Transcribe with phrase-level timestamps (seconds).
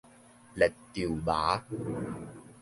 [0.55, 1.31] 列宙峇